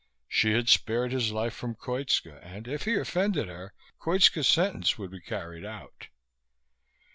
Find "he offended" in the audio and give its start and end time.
2.85-3.47